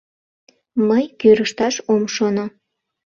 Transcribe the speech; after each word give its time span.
Мый 0.87 1.05
кӱрышташ 1.19 1.75
ом 1.93 2.03
шоно. 2.15 2.45